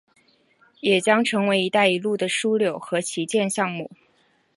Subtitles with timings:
[0.79, 3.87] 也将成为一带一路的枢纽和旗舰项目。